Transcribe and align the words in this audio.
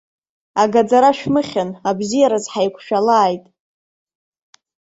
Агаӡара 0.61 1.11
шәмыхьын, 1.17 1.69
абзиараз 1.89 2.45
ҳаиқәшәалааит. 2.51 3.43